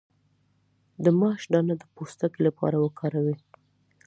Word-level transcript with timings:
د 1.03 1.05
ماش 1.19 1.41
دانه 1.53 1.75
د 1.79 1.83
پوستکي 1.93 2.39
لپاره 2.47 2.75
وکاروئ 2.85 3.37